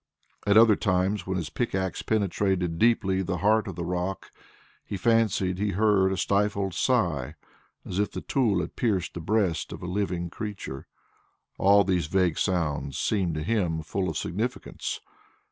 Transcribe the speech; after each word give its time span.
At 0.47 0.57
other 0.57 0.75
times, 0.75 1.27
when 1.27 1.37
his 1.37 1.51
pickaxe 1.51 2.01
penetrated 2.01 2.79
deeply 2.79 3.21
the 3.21 3.37
heart 3.37 3.67
of 3.67 3.75
the 3.75 3.85
rock, 3.85 4.31
he 4.83 4.97
fancied 4.97 5.59
he 5.59 5.73
heard 5.73 6.11
a 6.11 6.17
stifled 6.17 6.73
sigh 6.73 7.35
as 7.85 7.99
if 7.99 8.11
the 8.11 8.21
tool 8.21 8.61
had 8.61 8.75
pierced 8.75 9.13
the 9.13 9.21
breast 9.21 9.71
of 9.71 9.83
a 9.83 9.85
living 9.85 10.31
creature. 10.31 10.87
All 11.59 11.83
these 11.83 12.07
vague 12.07 12.39
sounds 12.39 12.97
seemed 12.97 13.35
to 13.35 13.43
him 13.43 13.83
full 13.83 14.09
of 14.09 14.17
significance. 14.17 15.01